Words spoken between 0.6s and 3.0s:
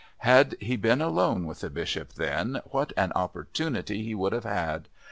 been alone with the Bishop then, what